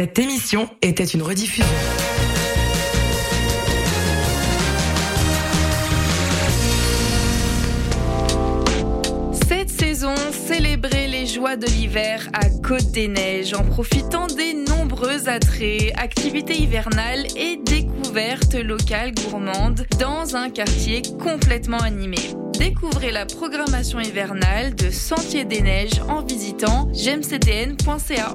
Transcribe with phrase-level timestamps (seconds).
[0.00, 1.66] Cette émission était une rediffusion.
[9.46, 15.28] Cette saison, célébrez les joies de l'hiver à Côte des Neiges en profitant des nombreux
[15.28, 22.16] attraits, activités hivernales et découvertes locales gourmandes dans un quartier complètement animé.
[22.58, 28.34] Découvrez la programmation hivernale de Sentier des Neiges en visitant gemcdn.ca.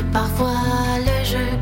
[0.00, 0.54] parfois
[1.04, 1.58] le jeu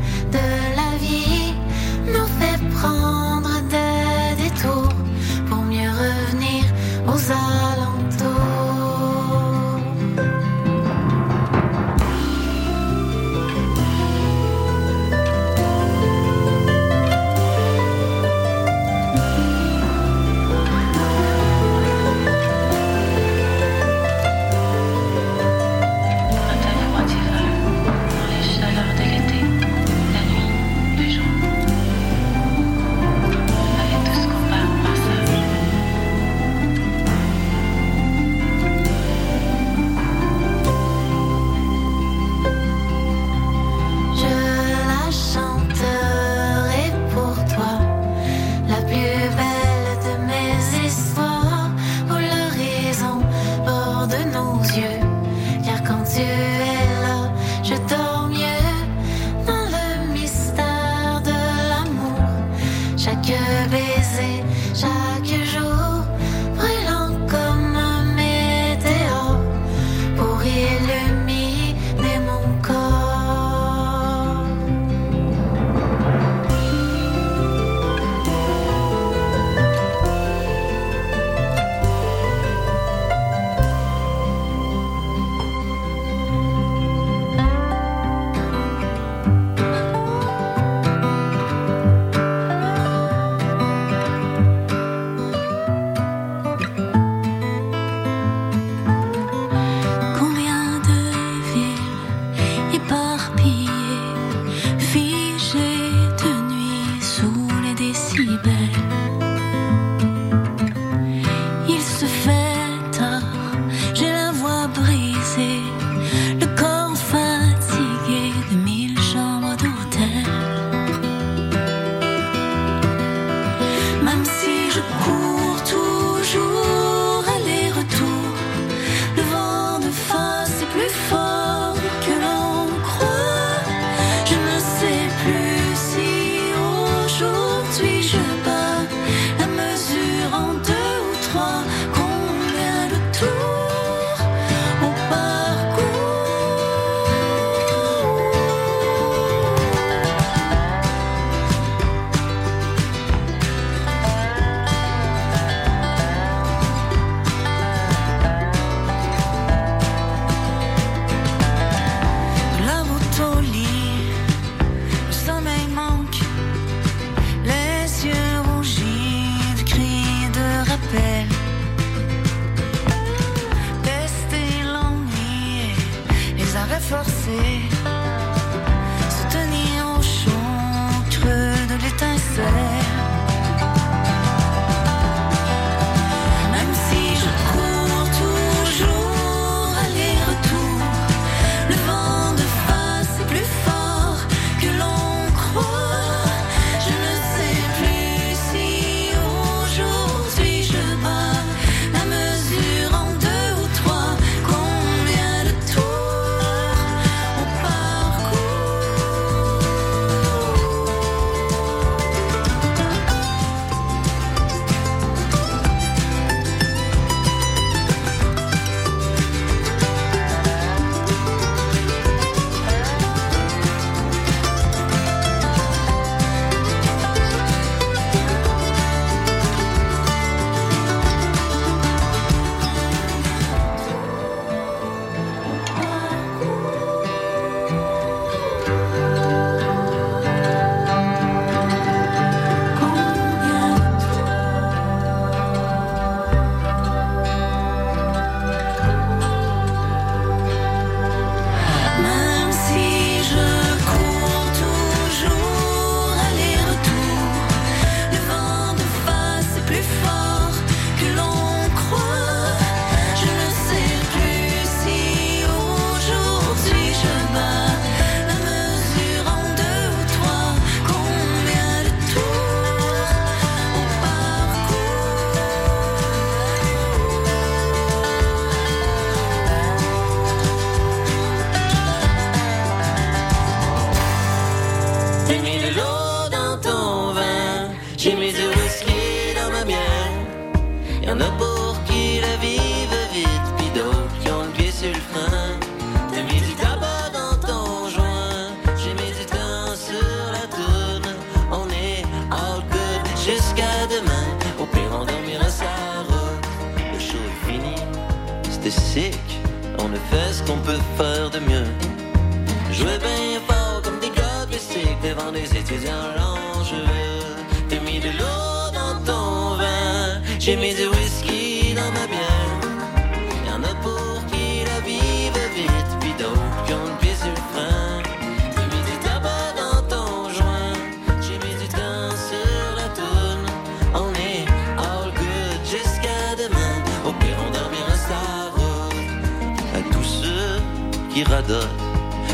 [341.13, 341.67] qui radote.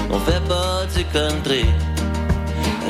[0.09, 1.65] On fait pas du country.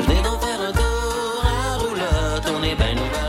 [0.06, 3.27] Venez donc faire un tour à roulotte, on est bien ouvert.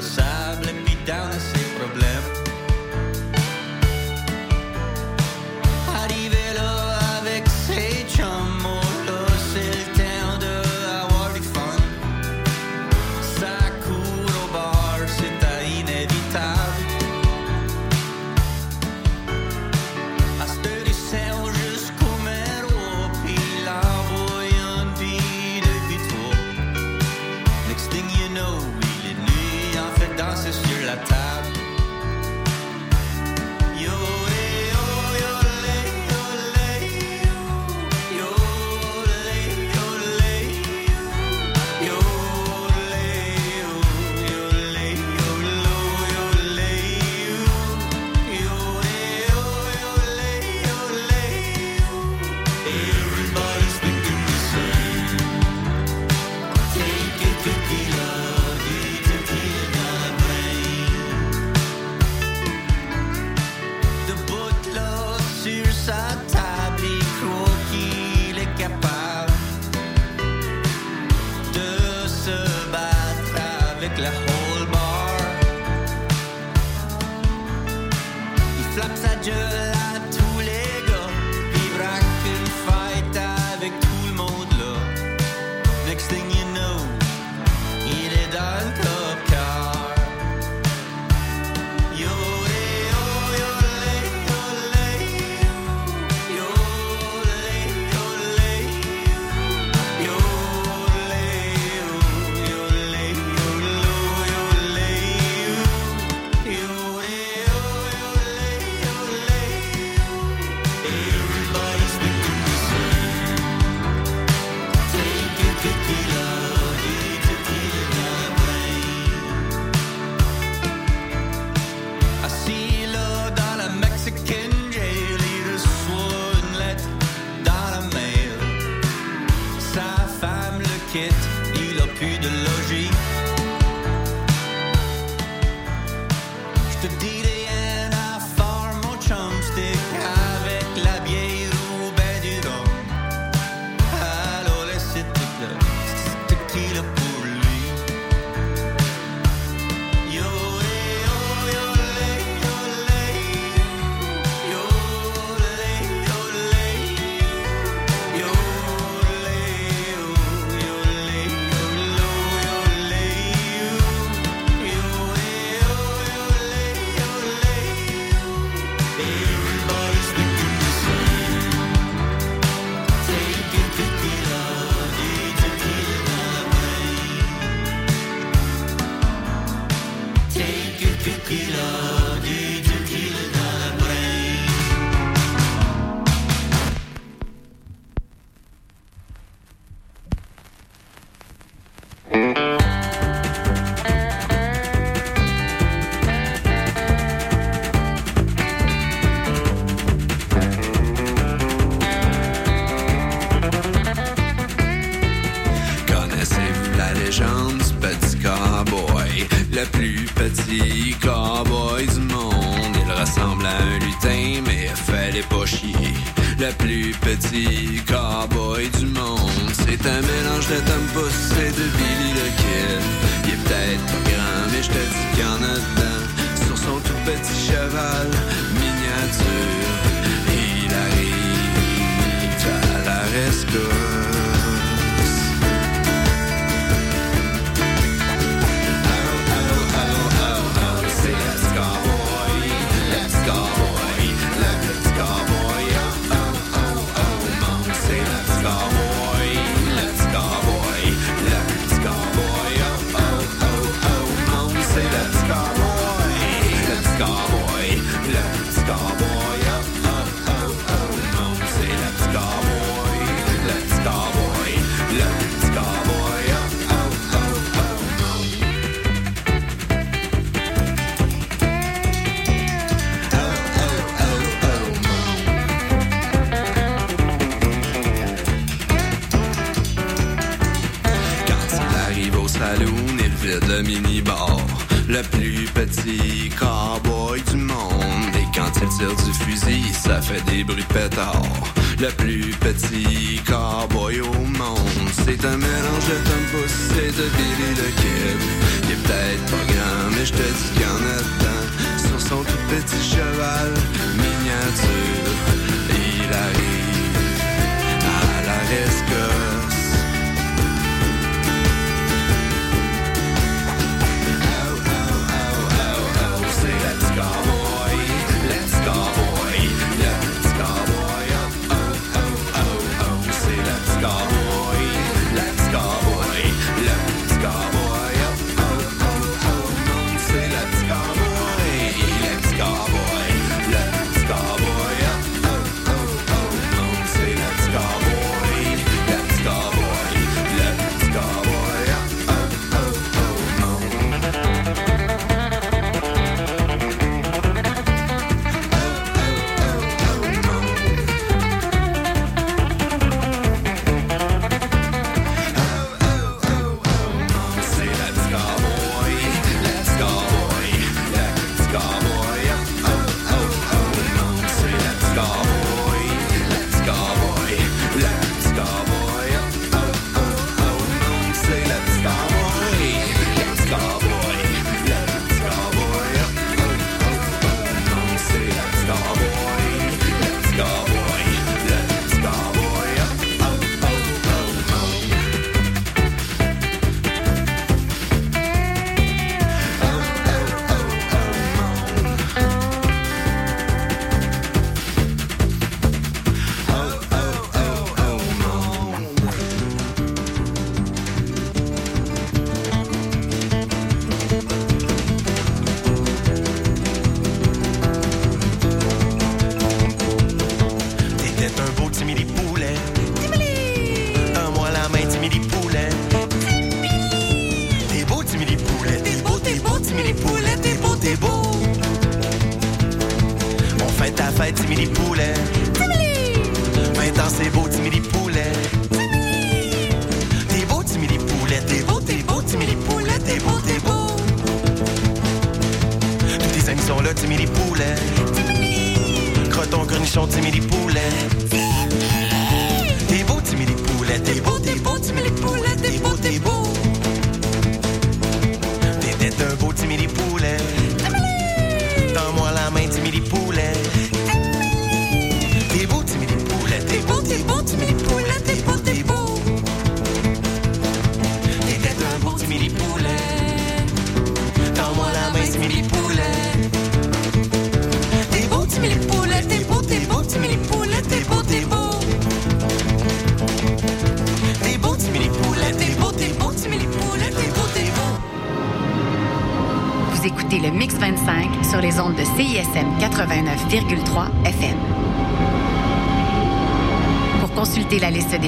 [0.00, 1.57] sable, puis the la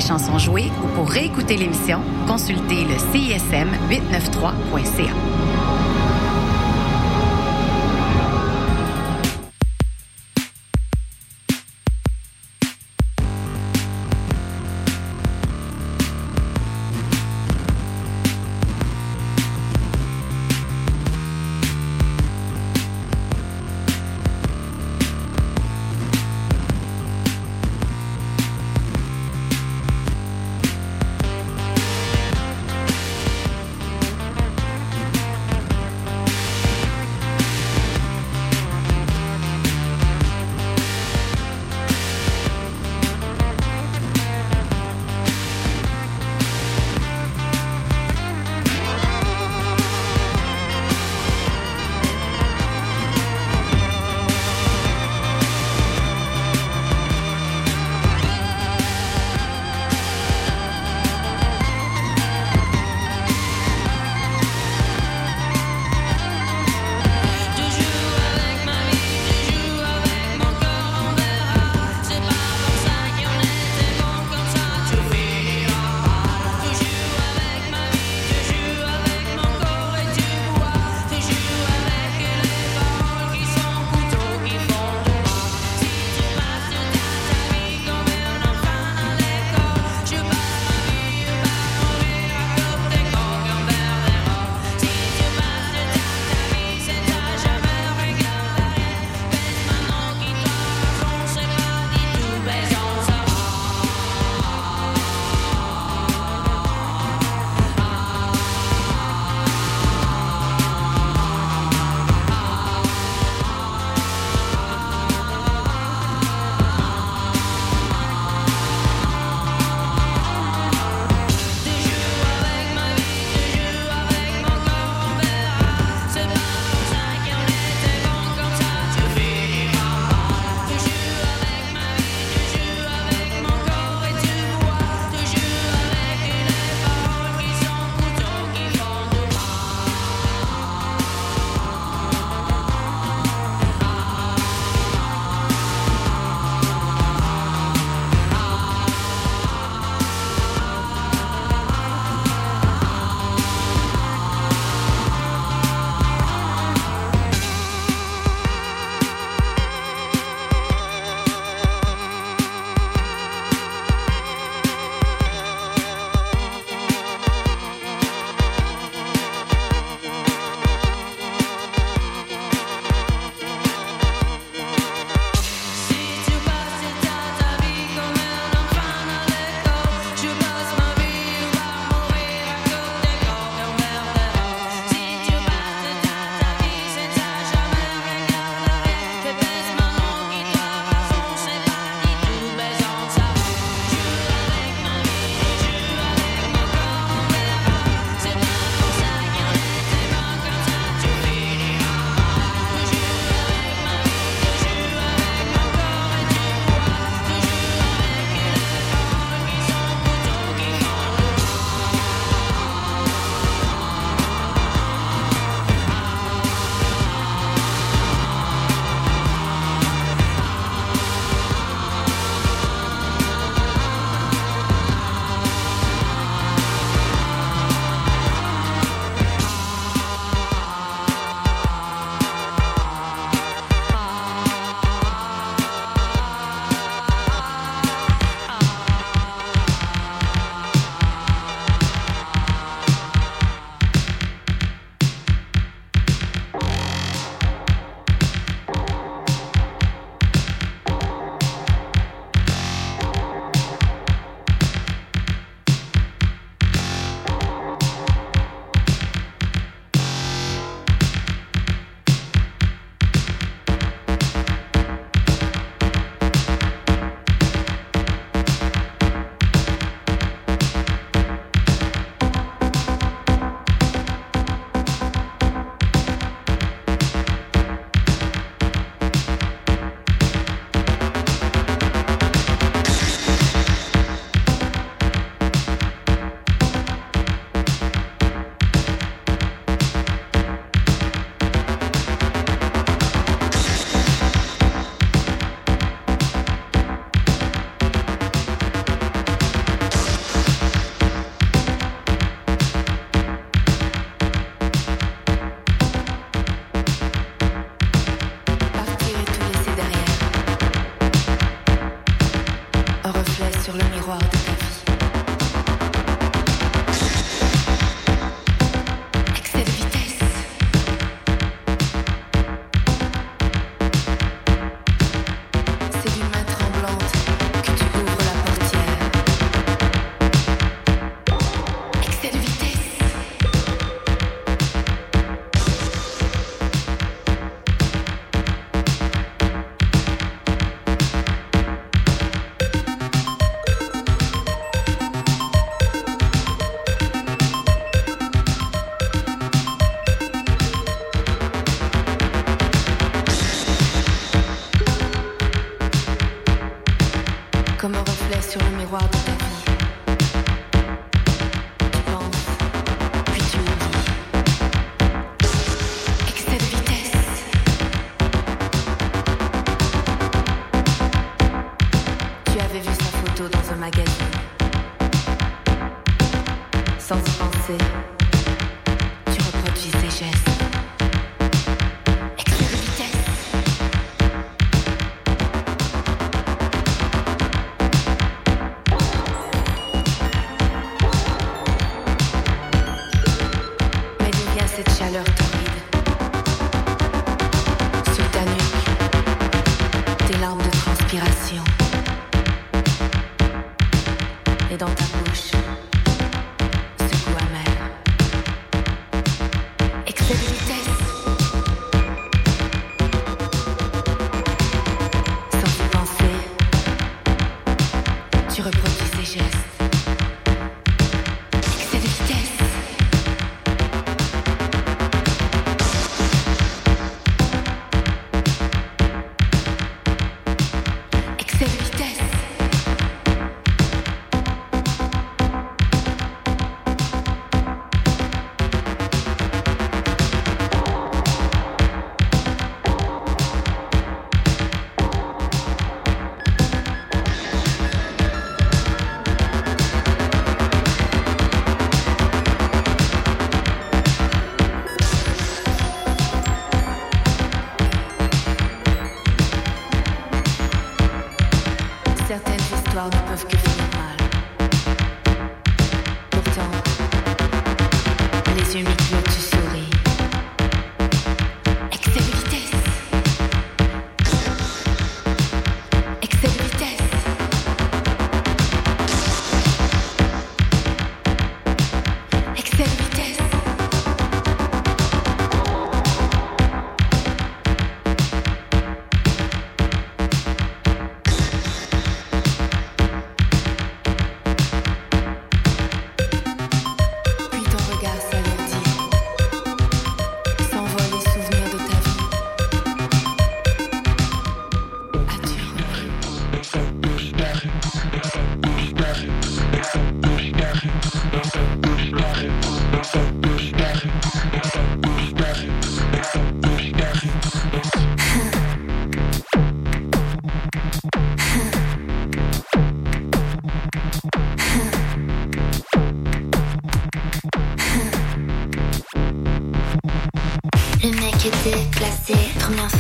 [0.01, 5.40] chansons jouées ou pour réécouter l'émission, consultez le CISM 893.ca.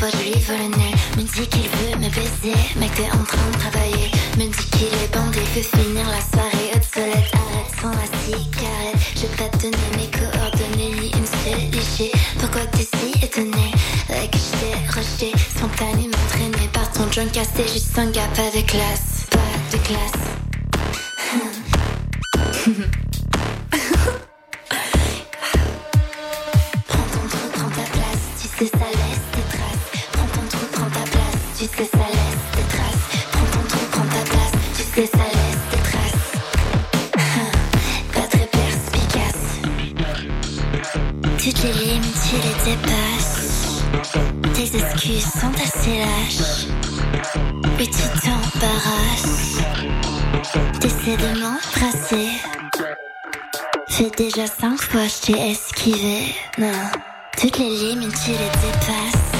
[0.00, 3.50] Je lui vole le nez, me dit qu'il veut me baiser, mais t'es en train
[3.52, 4.10] de travailler.
[4.38, 7.30] Me dit qu'il est bandé, fait finir la soirée obsolète.
[7.34, 12.12] Arrête sans la cigarette, je vais pas donner mes coordonnées ni une seule léger.
[12.38, 13.72] Pourquoi t'es si étonné
[14.08, 19.09] que je t'ai rejeté, spontanément traîné par ton junk cassé, juste un gap avec classe.
[54.90, 56.34] fois je t'ai esquivé.
[56.58, 56.72] Non,
[57.40, 59.30] toutes les limites, tu les dépasses.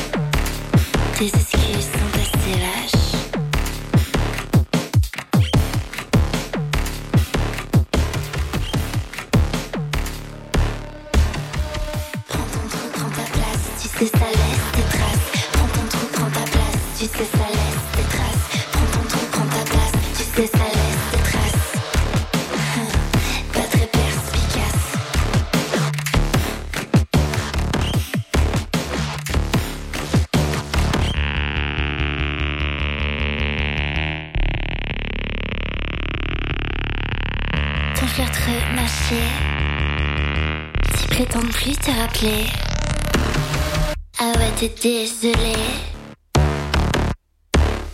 [44.18, 45.56] Ah ouais, t'es désolé.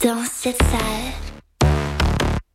[0.02, 1.70] Dans cette salle,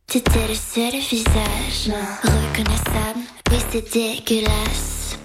[0.06, 1.90] t'étais le seul visage
[2.22, 3.20] reconnaissable.
[3.50, 5.16] Oui, c'est dégueulasse.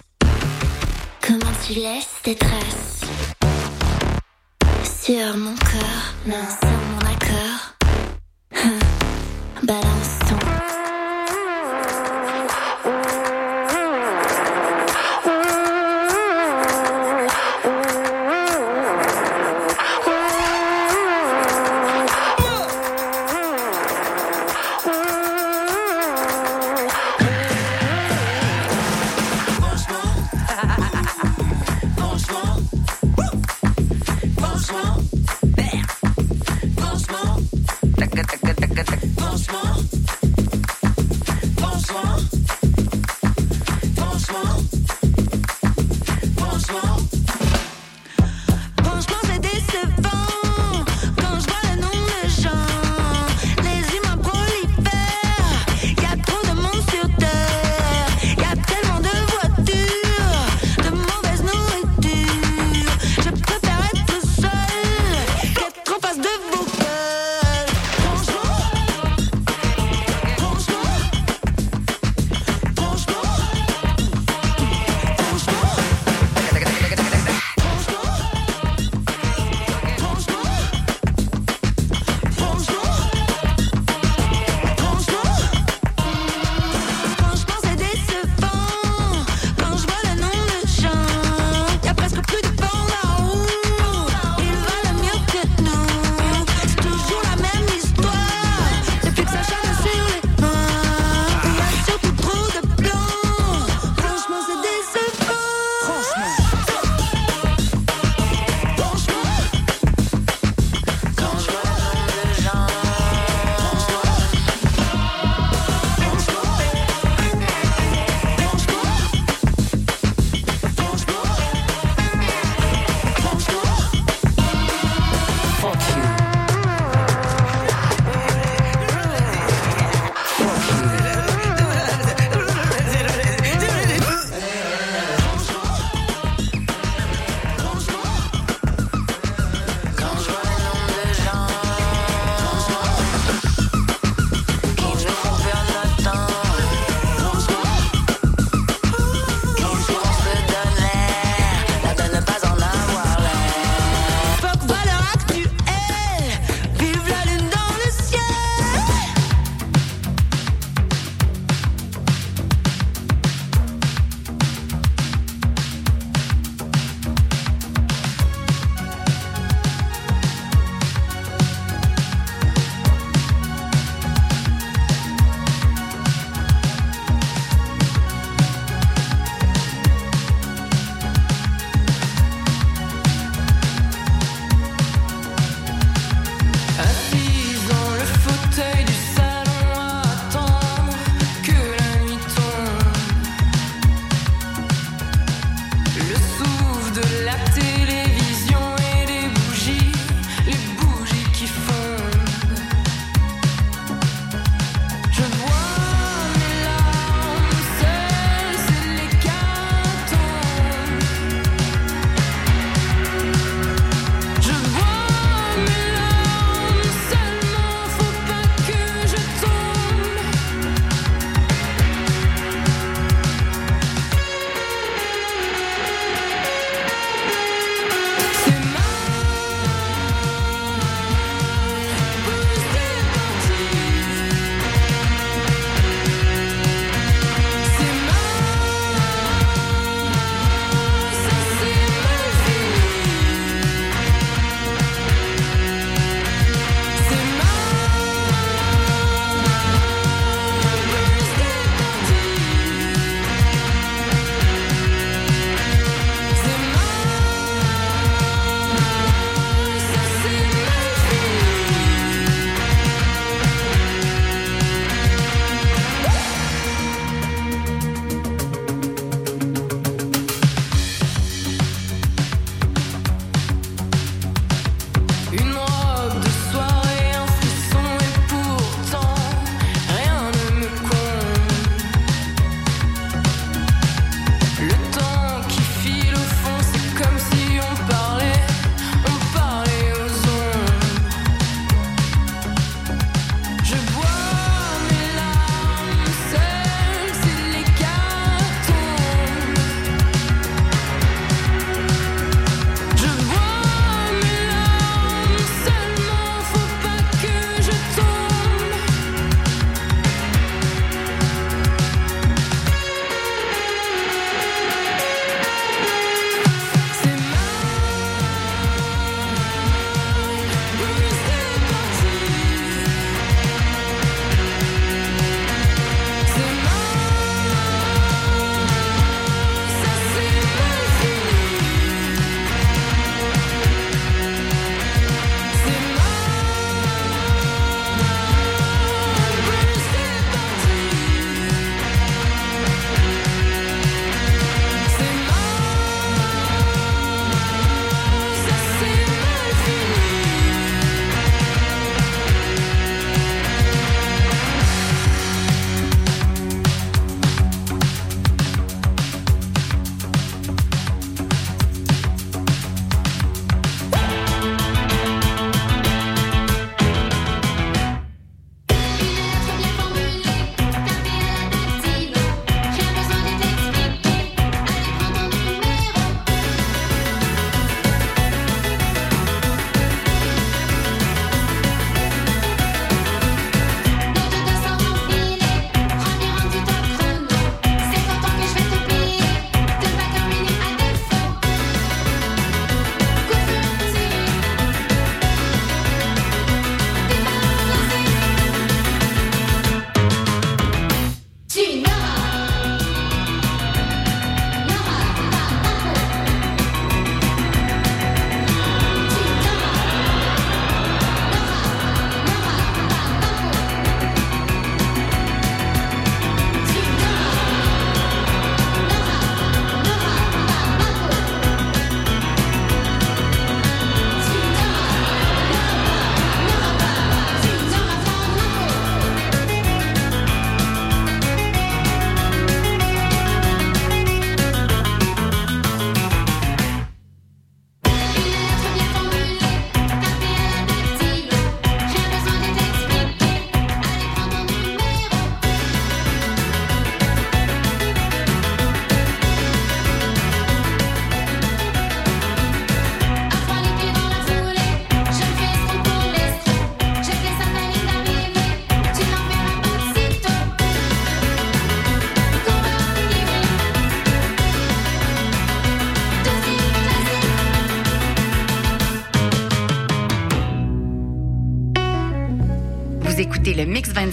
[1.22, 3.02] Comment tu laisses tes traces
[4.84, 6.14] sur mon corps,
[6.62, 7.76] sans mon accord?
[8.56, 8.80] Hein,
[9.64, 10.07] balance.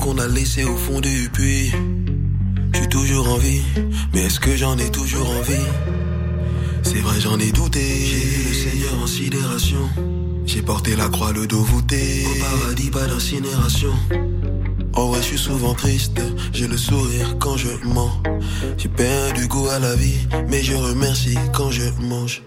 [0.00, 1.70] qu'on a laissé au fond du puits.
[2.74, 3.62] J'ai toujours envie,
[4.12, 5.66] mais est-ce que j'en ai toujours envie?
[6.82, 7.80] C'est vrai, j'en ai douté.
[7.80, 9.88] J'ai vu le Seigneur en sidération.
[10.46, 12.24] J'ai porté la croix, le dos voûté.
[12.26, 13.92] Au paradis, pas d'incinération.
[14.96, 16.20] Oh ouais, je suis souvent triste,
[16.52, 18.20] j'ai le sourire quand je mens.
[18.78, 22.42] J'ai perdu goût à la vie, mais je remercie quand je mange.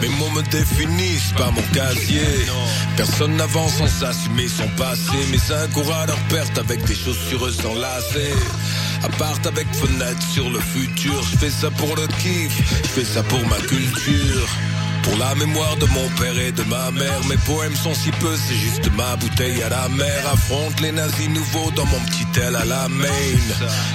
[0.00, 2.46] Mes mots me définissent pas mon casier.
[2.96, 5.12] Personne n'avance sans s'assumer son passé.
[5.30, 5.38] Mais
[5.74, 8.32] courent à leur perte avec des chaussures enlacées.
[9.02, 11.22] Appart avec fenêtre sur le futur.
[11.22, 14.48] Je fais ça pour le kiff, je fais ça pour ma culture.
[15.02, 18.34] Pour la mémoire de mon père et de ma mère, mes poèmes sont si peu,
[18.36, 20.26] c'est juste ma bouteille à la mer.
[20.32, 23.08] Affronte les nazis nouveaux dans mon petit aile à la main.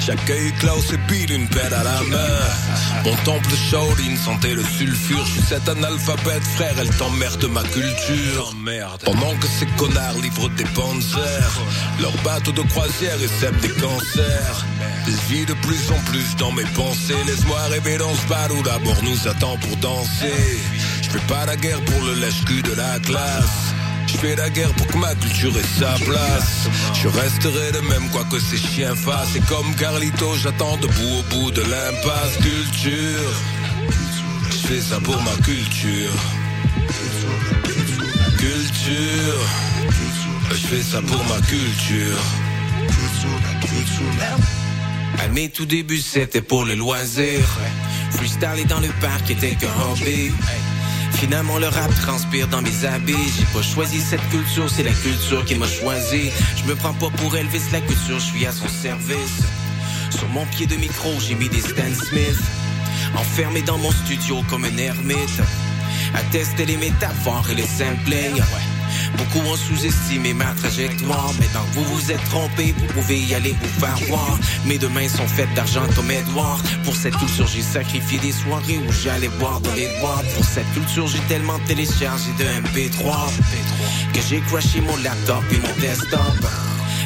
[0.05, 3.03] J'accueille Klaus et pile une pelle à la main.
[3.05, 5.25] Mon temple Shaolin sentait le sulfure.
[5.25, 8.53] Je suis cet analphabète, frère, elle t'emmerde ma culture.
[9.05, 11.61] Pendant que ces connards livrent des panzers,
[12.01, 14.65] leurs bateaux de croisière et sèment des cancers.
[15.07, 17.15] Je vis de plus en plus dans mes pensées.
[17.27, 20.59] Laisse-moi rêver dans ce bar où d'abord nous attend pour danser.
[21.07, 23.73] Je fais pas la guerre pour le lèche-cul de la classe.
[24.07, 26.67] Je fais la guerre pour que ma culture ait sa place.
[27.01, 29.35] Je resterai le même quoi que ces chiens fassent.
[29.37, 32.35] Et comme Carlito, j'attends debout au bout de l'impasse.
[32.41, 33.31] Culture.
[34.51, 36.11] Je fais ça pour ma culture.
[38.37, 39.39] Culture.
[40.51, 42.19] Je fais ça pour ma culture.
[45.19, 47.39] À mes tout débuts, c'était pour le loisir.
[48.11, 50.31] Freestyler dans le parc était qu'un hobby.
[51.19, 53.15] Finalement, le rap transpire dans mes habits.
[53.37, 56.29] J'ai pas choisi cette culture, c'est la culture qui m'a choisi.
[56.55, 59.41] Je me prends pas pour Elvis, la culture, je suis à son service.
[60.11, 62.39] Sur mon pied de micro, j'ai mis des Stan Smith.
[63.15, 65.41] Enfermé dans mon studio comme un ermite.
[66.13, 68.41] À tester les métaphores et les samplings.
[69.17, 71.31] Beaucoup ont sous-estimé ma trajectoire.
[71.39, 74.37] Mais tant que vous vous êtes trompé, vous pouvez y aller vous faire voir.
[74.65, 76.61] Mes deux mains sont faites d'argent comme Edouard.
[76.83, 80.33] Pour cette culture, j'ai sacrifié des soirées où j'allais boire dans les boîtes.
[80.35, 83.29] Pour cette culture, j'ai tellement téléchargé de MP3
[84.13, 86.47] que j'ai crashé mon laptop et mon desktop.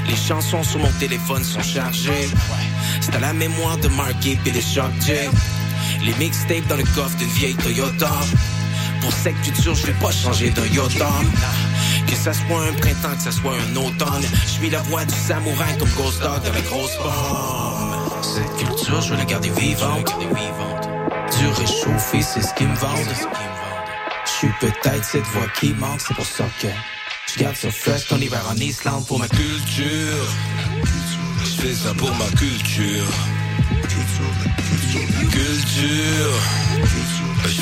[0.08, 2.30] Les chansons sur mon téléphone sont chargées.
[3.00, 5.14] C'est à la mémoire de Marky et de Shock J.
[6.04, 8.12] Les mixtapes dans le coffre d'une vieille Toyota.
[9.02, 11.10] Pour cette culture, je vais pas changer de Yota.
[12.08, 15.16] Que ça soit un printemps, que ça soit un automne, je suis la voix du
[15.16, 18.24] samouraï comme Ghost Dog la grosse bombe.
[18.24, 20.14] Cette culture, je veux la garder vivante.
[21.40, 23.16] Du réchauffé, c'est ce qui me vendent.
[24.26, 26.68] Je suis peut-être cette voix qui manque, c'est pour ça que
[27.34, 30.28] je garde ça fresh en hiver en Islande pour ma culture.
[31.44, 33.06] Je fais ça pour ma culture.
[35.32, 37.01] Culture.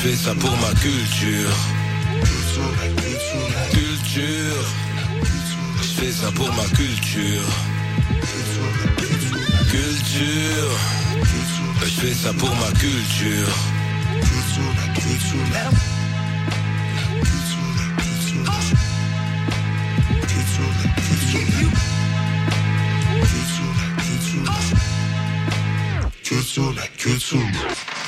[0.02, 1.56] Je fais ça pour ma culture
[3.70, 4.64] culture.
[5.82, 7.44] Je fais ça pour ma culture.
[9.70, 10.78] Culture.
[11.82, 13.54] Je fais ça pour ma culture.
[26.22, 27.99] Culture, culture.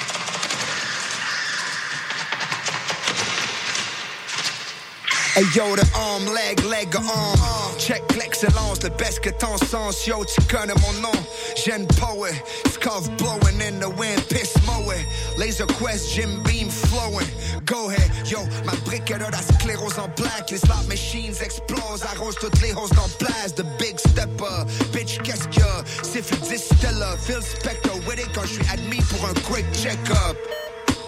[5.34, 7.78] Hey yo, the arm, leg, leg, arm.
[7.78, 10.06] Check l'excellence, le best que ton sens.
[10.06, 11.18] Yo, tu connais mon nom.
[11.56, 12.34] Gen poet,
[12.68, 15.06] scuff blowing in the wind, piss mowing.
[15.38, 17.26] Laser quest, Jim beam flowing.
[17.64, 20.50] Go ahead, yo, ma brique de la sclérose en plaque.
[20.50, 23.54] Les slot machines explosent, arrose toutes les roses dans place.
[23.54, 28.68] The big stepper, bitch, qu'est-ce que Siffle distiller, Phil Spector with it quand je suis
[28.70, 30.36] admis pour un quick check-up.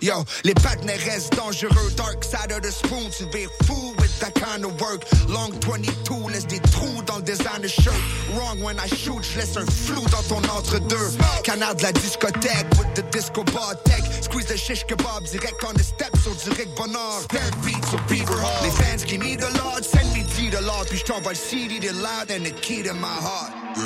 [0.05, 1.90] Yo, les partenaires restent dangereux.
[1.96, 5.02] Dark side of the spoon, tu vas fou with that kind of work.
[5.30, 7.96] Long 22, laisse des trous dans le designer shirt.
[8.34, 11.09] Wrong when I shoot, je laisse un flou dans ton entre-deux.
[11.42, 14.05] Canard de la discothèque, with the disco bar tech.
[14.20, 17.24] Squeeze the shish kebab direct on the steps sur direct bonheur.
[17.30, 18.62] Dead beats sur Beaver Hall.
[18.62, 20.84] Les fans qui need the Lord, send me to the Lord.
[20.86, 23.55] Puis je t'envoie le CD de loud and the key to my heart.
[23.74, 23.84] Yeah.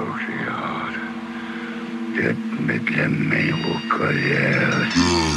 [0.00, 1.14] Oh, c'est hard.
[2.14, 4.86] de te mettre la main au colère.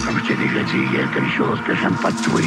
[0.06, 2.42] Comme je t'ai déjà dit, il y a quelque chose que j'aime pas de toi.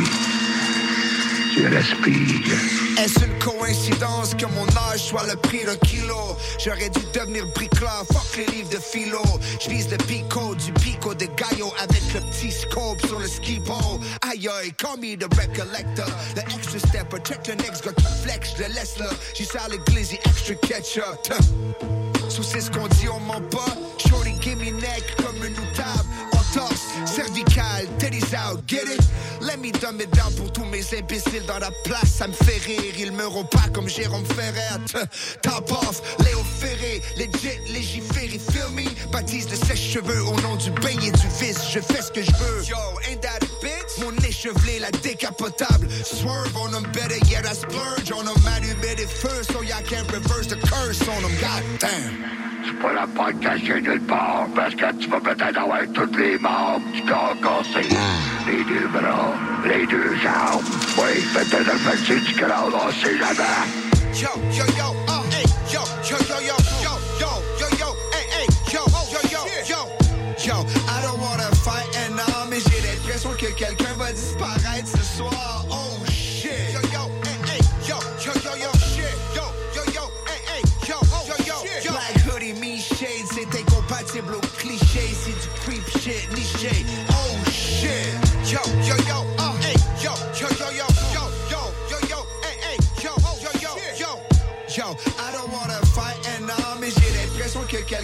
[1.61, 6.36] Est-ce une coïncidence que mon âge soit le prix d'un kilo?
[6.58, 9.22] J'aurais dû devenir bricoleur, fuck les livres de philo.
[9.62, 13.61] Je vise le pico du pico de Gaillot avec le petit scope sur le ski
[13.61, 14.00] ball.
[14.22, 16.06] Aïe aïe, call me the recollector.
[16.34, 19.11] The extra stepper, check le next gars qui flex, je le laisse là.
[19.34, 21.34] J'y sers l'église, extra ketchup.
[22.30, 23.76] Sous c'est ce qu'on dit, on ment pas.
[23.98, 26.09] Shorty, give me neck comme une outable.
[26.61, 29.00] Cervical, cervicale, titties out, get it?
[29.40, 32.58] Let me dumb it down pour tous mes imbéciles dans la place, ça me fait
[32.58, 34.78] rire, ils meurent pas comme Jérôme Ferret
[35.42, 41.11] top off, Léo Ferré, legit, légiféré, feel me, baptise le sèche-cheveux au nom du beignet
[41.12, 42.76] du vice, je fais ce que je veux, yo,
[43.08, 44.04] ain't that a bitch?
[44.04, 49.06] Mon échevelé, la décapotable, swerve on them better yet I splurge on them, allumé des
[49.06, 52.49] feux, so y'all can't reverse the curse on them, goddamn.
[52.64, 56.38] Tu peux la pas cacher nulle part parce que tu vas peut-être avoir toutes les
[56.38, 57.88] membres du corps cassé.
[58.46, 59.34] Les deux bras,
[59.64, 60.62] les deux jambes.
[60.98, 63.90] Oui, peut-être le fait du crâne, on sait jamais.
[64.14, 67.28] Yo, yo, yo, oh, hey, yo, yo, yo, yo, yo, yo,
[67.61, 70.79] yo, yo, hey, hey, yo, yo, yo, yo, yo.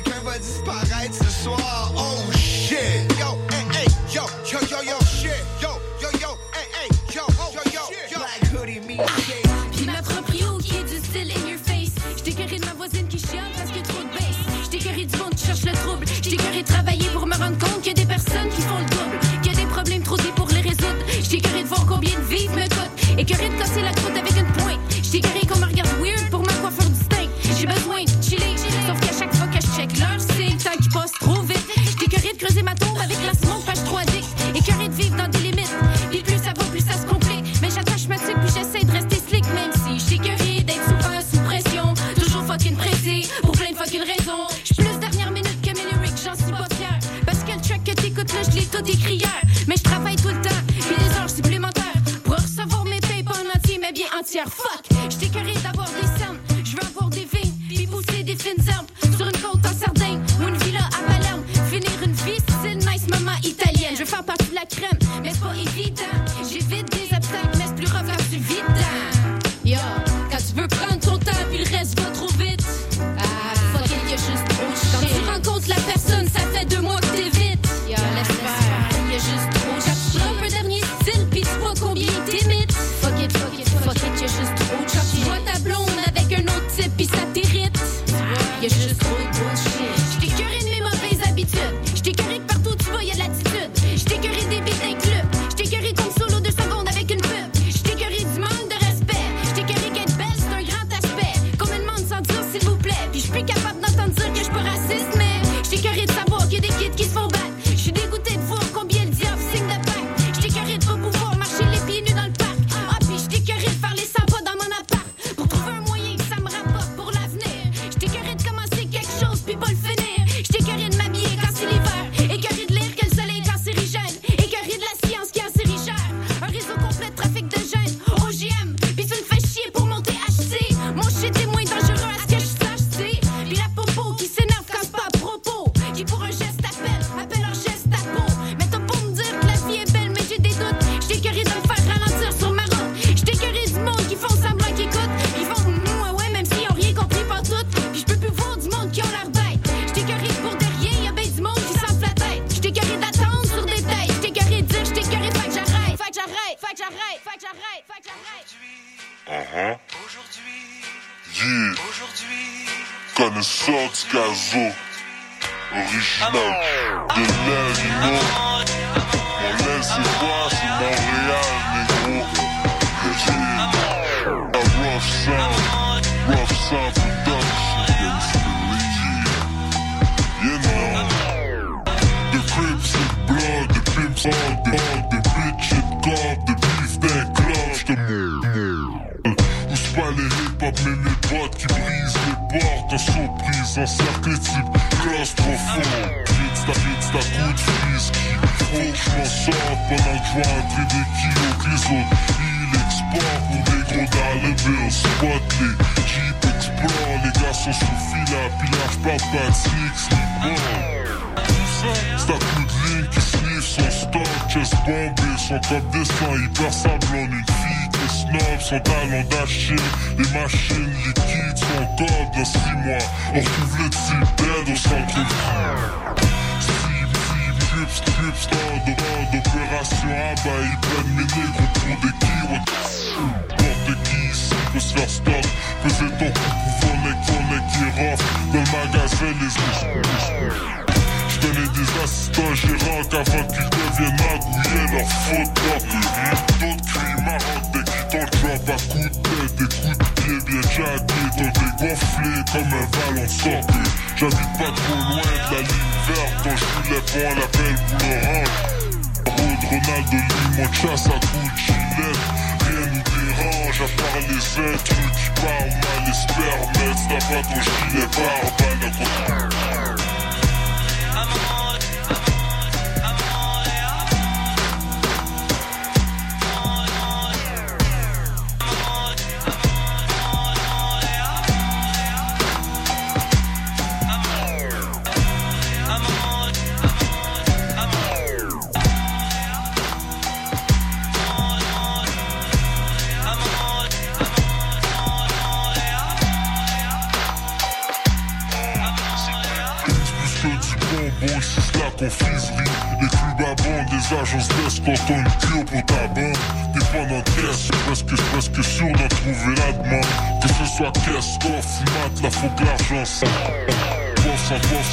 [0.04, 1.35] Kein Fall ist es Paarreiz,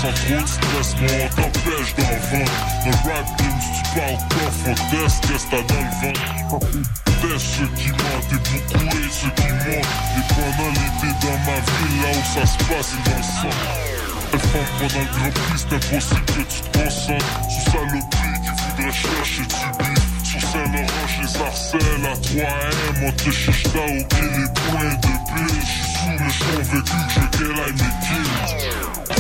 [0.04, 2.52] ça roule, stress, moi on t'empêche d'en vendre.
[2.86, 6.72] Le rap game, si tu parles pas, faut test, qu'est-ce t'as dans le ventre
[7.22, 9.94] Teste ceux qui mentent, et beaucoup et ceux qui mentent.
[10.18, 13.56] Et pendant l'été dans ma ville, là où ça se passe, c'est dans le sang.
[14.34, 17.40] F1 pendant le Grand Prix, c'est impossible que tu te concentres.
[17.50, 20.04] Sous saloperie qui voudrait chercher du bif.
[20.24, 23.08] Sur Saint-Laurent, les harcèle à 3M.
[23.08, 25.64] On te chiche, t'as oublié les points de plus.
[25.96, 29.13] Sous le champ vécu, je délaille mes kills.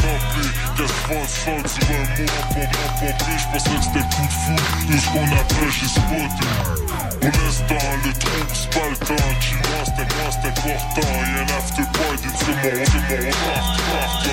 [0.77, 2.67] Casbah, salt, c'est vraiment pour moi,
[2.99, 3.39] pour plus.
[3.39, 4.55] Je pensais que c'était coup de fou.
[4.87, 6.45] Tout ce qu'on appelle, j'ai spoté.
[7.21, 9.27] Pour l'instant, le trou se baltant.
[9.39, 11.11] Dis-moi, c'était moi, c'était important.
[11.21, 14.23] Y'a un afterparty, c'est mon, c'est mon retard, macht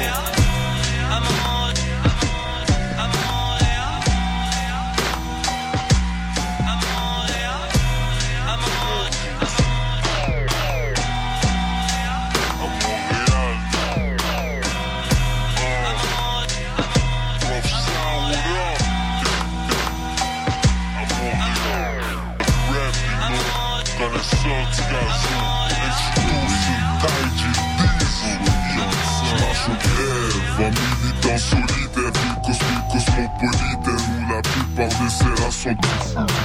[35.70, 36.39] sentence.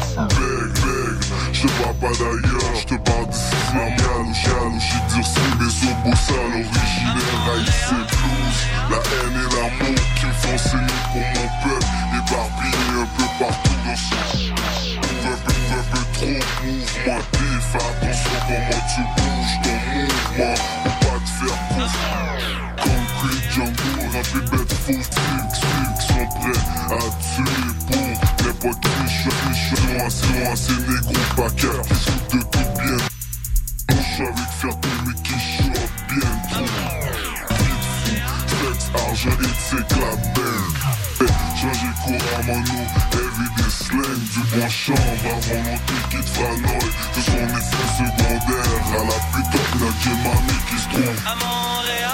[50.94, 52.14] Montréal,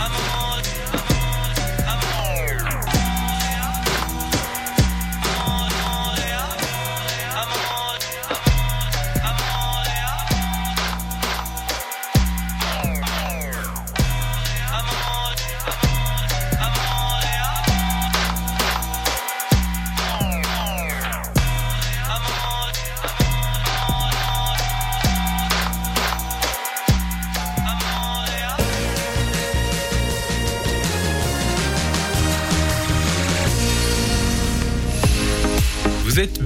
[0.00, 0.57] à Montréal.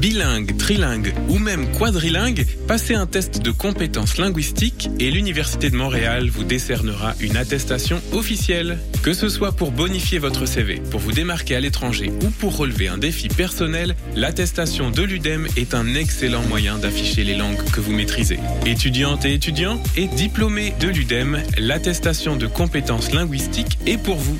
[0.02, 6.28] Bilingue, trilingue ou même quadrilingue Passez un test de compétences linguistiques et l'Université de Montréal
[6.28, 8.78] vous décernera une attestation officielle.
[9.04, 12.88] Que ce soit pour bonifier votre CV, pour vous démarquer à l'étranger ou pour relever
[12.88, 17.92] un défi personnel, l'attestation de l'UDEM est un excellent moyen d'afficher les langues que vous
[17.92, 18.40] maîtrisez.
[18.66, 24.38] Étudiantes et étudiants et diplômés de l'UDEM, l'attestation de compétences linguistiques est pour vous.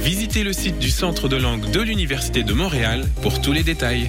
[0.00, 4.08] Visitez le site du Centre de langue de l'Université de Montréal pour tous les détails.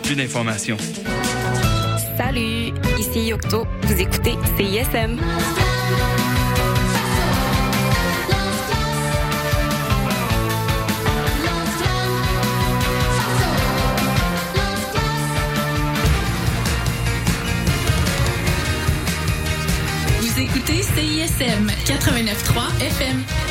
[0.01, 0.77] plus d'informations.
[2.17, 3.65] Salut, ici Yocto.
[3.83, 5.17] Vous écoutez CISM.
[20.19, 23.50] Vous écoutez CISM 89.3 FM.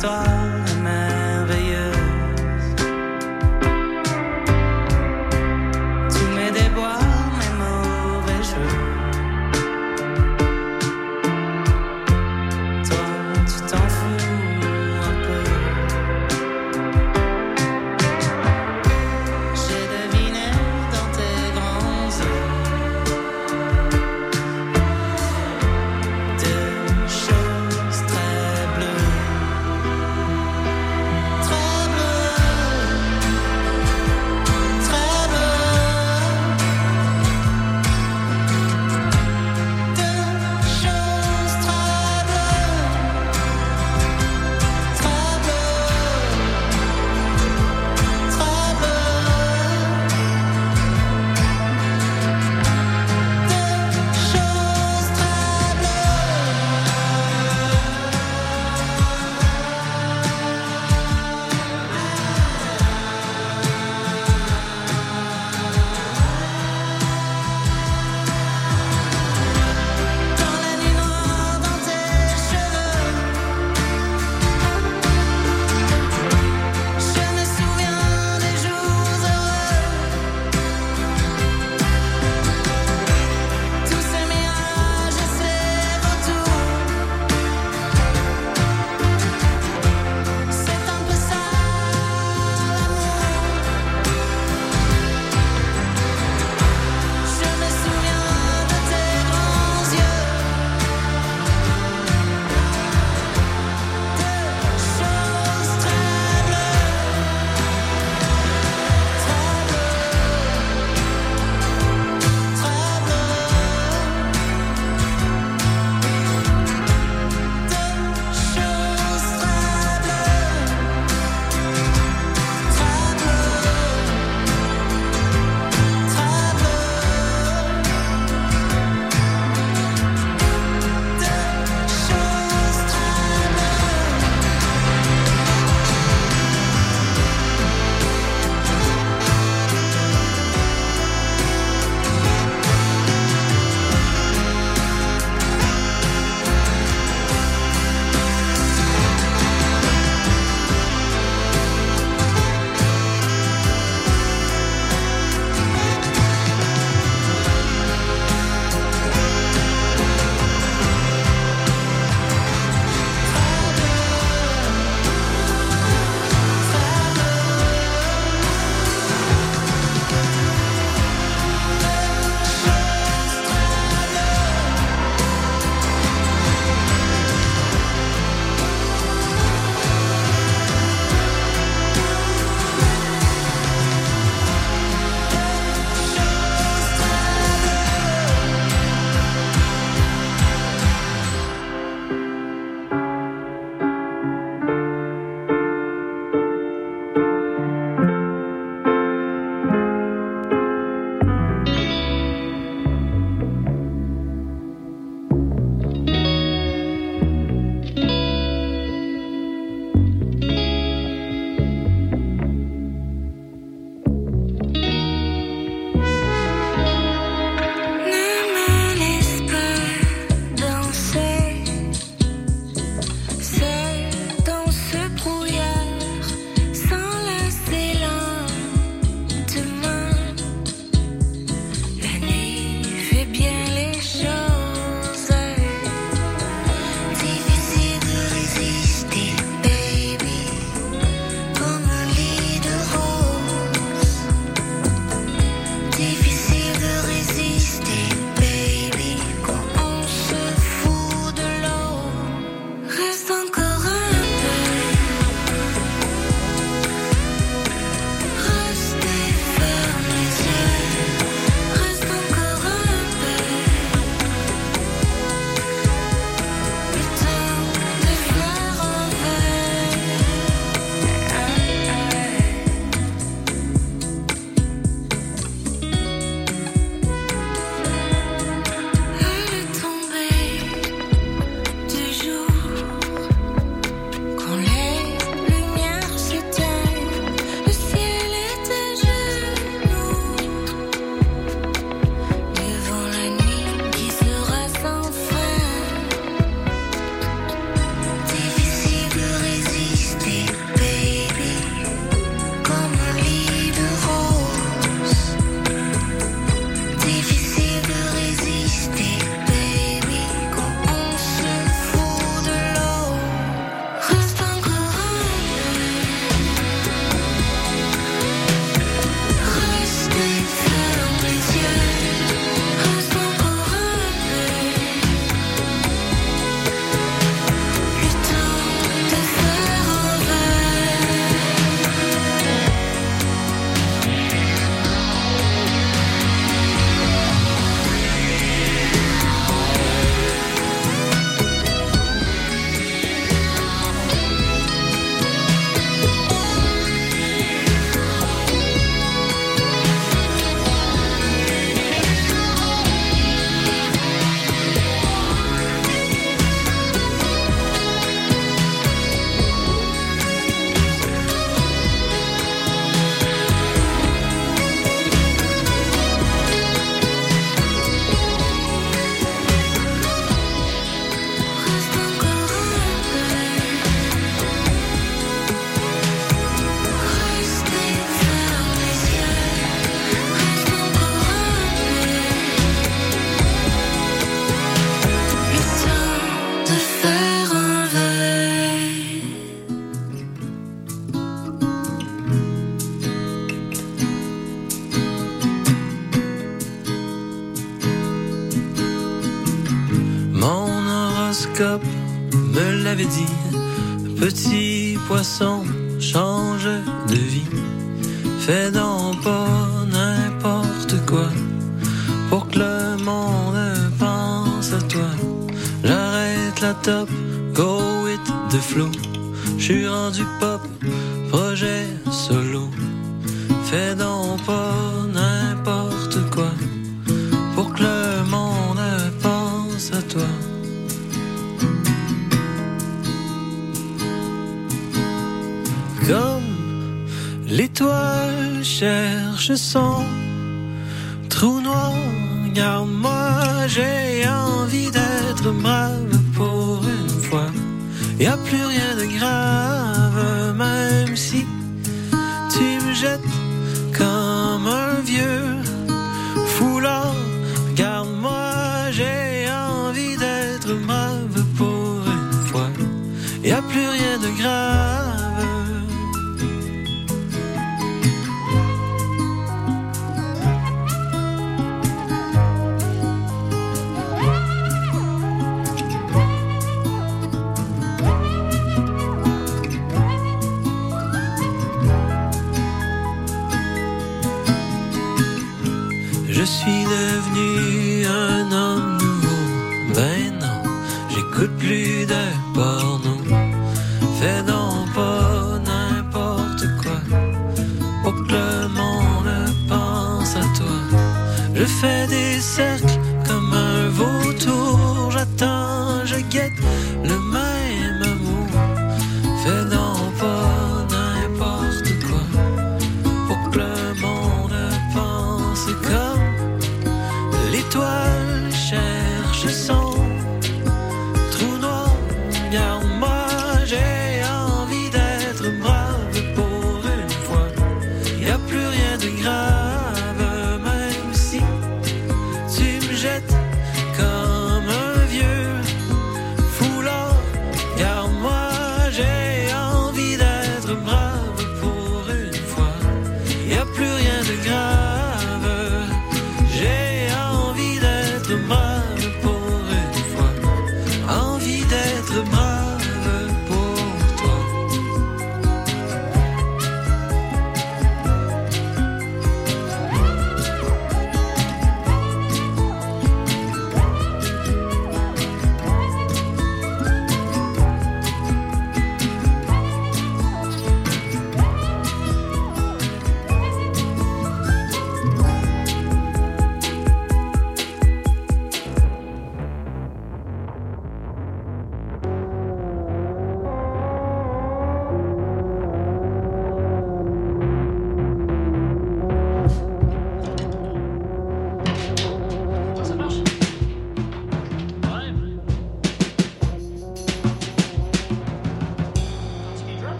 [0.00, 0.39] histoire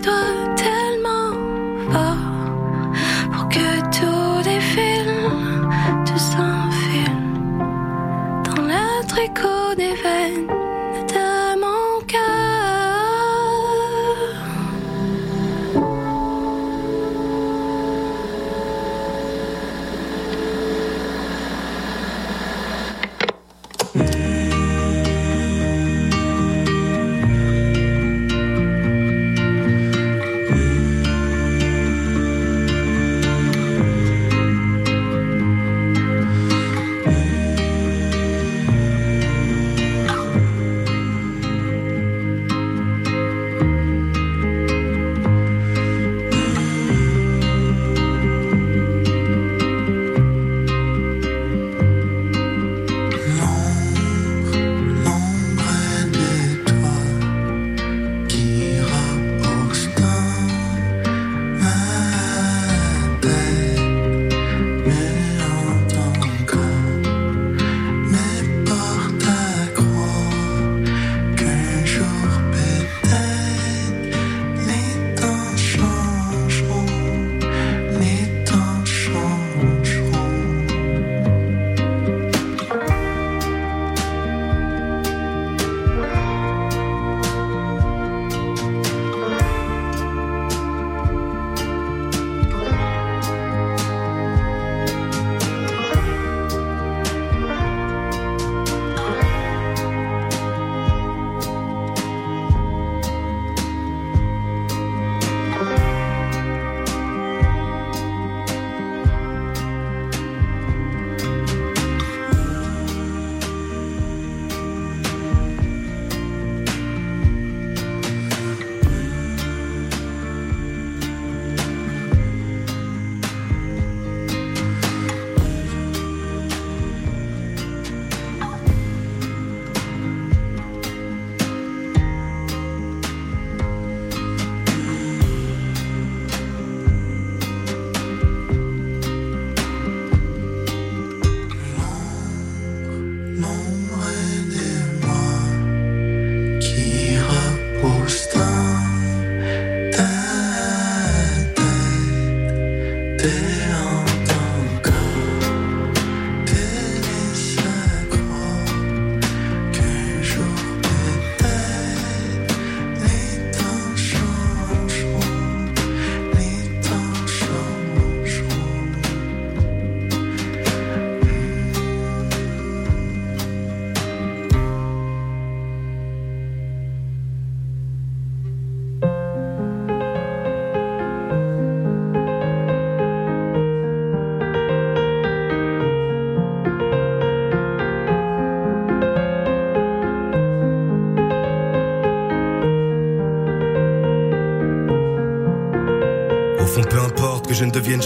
[0.00, 0.47] Thôi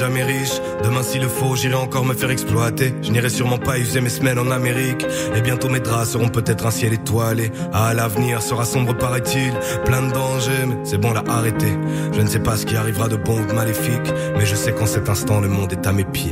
[0.03, 0.61] jamais riche.
[0.83, 2.93] Demain, s'il le faut, j'irai encore me faire exploiter.
[3.03, 5.07] Je n'irai sûrement pas user mes semaines en Amérique.
[5.37, 7.53] Et bientôt mes draps seront peut-être un ciel étoilé.
[7.73, 9.53] Ah, l'avenir sera sombre, paraît-il.
[9.85, 11.75] Plein de dangers, mais c'est bon, là, arrêtez.
[12.13, 14.13] Je ne sais pas ce qui arrivera de bon ou de maléfique.
[14.37, 16.32] Mais je sais qu'en cet instant, le monde est à mes pieds.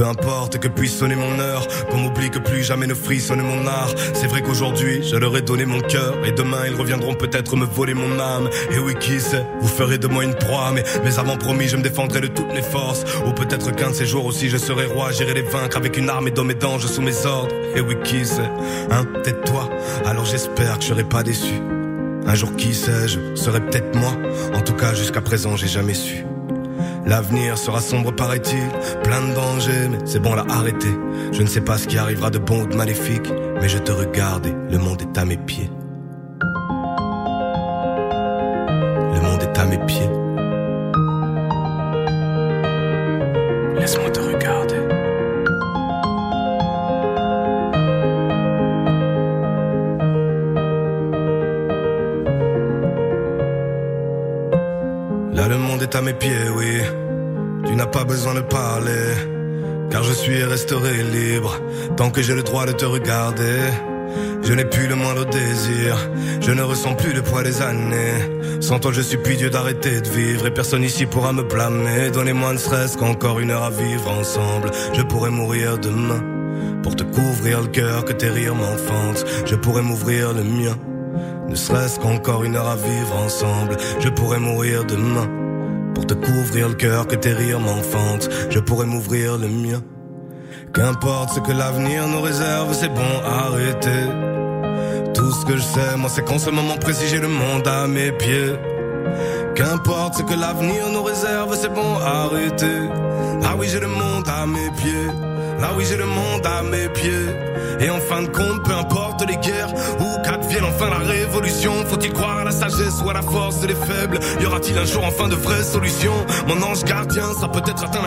[0.00, 3.66] Peu importe que puisse sonner mon heure, qu'on m'oublie que plus jamais ne frissonne mon
[3.66, 3.90] art.
[4.14, 7.66] C'est vrai qu'aujourd'hui, je leur ai donné mon cœur, et demain ils reviendront peut-être me
[7.66, 8.48] voler mon âme.
[8.70, 11.76] Et oui, qui sait, vous ferez de moi une proie, mais, mais avant promis, je
[11.76, 13.04] me défendrai de toutes mes forces.
[13.26, 16.08] Ou peut-être qu'un de ces jours aussi, je serai roi, j'irai les vaincre avec une
[16.08, 17.54] arme et d'hommes et d'anges sous mes ordres.
[17.76, 18.50] Et oui, qui sait,
[18.90, 19.68] hein, peut-être toi,
[20.06, 21.60] alors j'espère que je serai pas déçu.
[22.26, 24.12] Un jour, qui sait, je serai peut-être moi.
[24.54, 26.24] En tout cas, jusqu'à présent, j'ai jamais su.
[27.06, 28.68] L'avenir sera sombre, paraît-il,
[29.02, 30.94] plein de dangers, mais c'est bon là, arrêtez.
[31.32, 33.92] Je ne sais pas ce qui arrivera de bon ou de maléfique, mais je te
[33.92, 35.70] regarde et le monde est à mes pieds.
[62.20, 63.60] Que j'ai le droit de te regarder.
[64.42, 65.96] Je n'ai plus le moindre désir.
[66.42, 68.60] Je ne ressens plus le poids des années.
[68.60, 70.46] Sans toi, je supplie Dieu d'arrêter de vivre.
[70.46, 72.10] Et personne ici pourra me blâmer.
[72.12, 74.70] Donnez-moi ne serait-ce qu'encore une heure à vivre ensemble.
[74.92, 76.22] Je pourrais mourir demain.
[76.82, 79.24] Pour te couvrir le cœur que tes rires m'enfantent.
[79.46, 80.76] Je pourrais m'ouvrir le mien.
[81.48, 85.28] Ne serait-ce qu'encore une heure à vivre ensemble, je pourrais mourir demain.
[85.94, 89.82] Pour te couvrir le cœur que tes rires m'enfantent, je pourrais m'ouvrir le mien.
[90.72, 94.06] Qu'importe ce que l'avenir nous réserve, c'est bon, arrêtez.
[95.14, 97.88] Tout ce que je sais, moi, c'est qu'en ce moment précis, j'ai le monde à
[97.88, 98.52] mes pieds.
[99.56, 102.88] Qu'importe ce que l'avenir nous réserve, c'est bon, arrêtez.
[103.42, 105.10] Ah oui, j'ai le monde à mes pieds.
[105.60, 107.26] Ah oui, j'ai le monde à mes pieds.
[107.80, 112.12] Et en fin de compte, peu importe les guerres ou qu'advienne enfin la révolution, faut-il
[112.12, 114.20] croire à la sagesse ou à la force des faibles?
[114.40, 116.14] Y aura-t-il un jour enfin de vraies solutions?
[116.46, 117.98] Mon ange gardien sera peut-être atteint